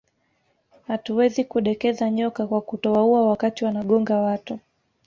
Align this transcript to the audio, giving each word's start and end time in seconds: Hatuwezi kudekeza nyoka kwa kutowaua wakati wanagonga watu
Hatuwezi 0.87 1.43
kudekeza 1.43 2.09
nyoka 2.09 2.47
kwa 2.47 2.61
kutowaua 2.61 3.27
wakati 3.27 3.65
wanagonga 3.65 4.17
watu 4.17 4.59